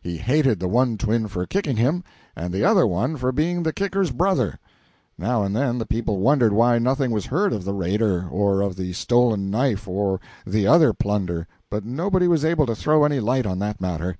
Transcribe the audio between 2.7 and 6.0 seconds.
one for being the kicker's brother. Now and then the